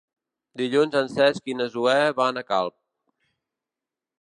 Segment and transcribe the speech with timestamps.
[0.61, 2.77] Dilluns en Cesc i na Zoè van a Calp.